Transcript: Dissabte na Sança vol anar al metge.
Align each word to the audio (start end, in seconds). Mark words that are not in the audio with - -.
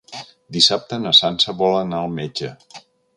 Dissabte 0.55 0.97
na 1.03 1.11
Sança 1.19 1.55
vol 1.59 1.77
anar 1.83 1.99
al 2.05 2.11
metge. 2.17 2.51